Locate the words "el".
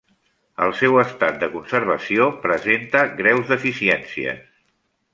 0.67-0.71